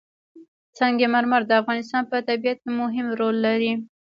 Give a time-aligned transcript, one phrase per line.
[0.77, 3.71] سنگ مرمر د افغانستان په طبیعت کې مهم رول لري.